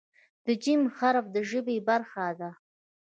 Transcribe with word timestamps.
د 0.45 0.47
"ج" 0.63 0.65
حرف 0.97 1.25
د 1.35 1.37
ژبې 1.49 1.77
برخه 1.89 2.27
ده. 2.39 2.49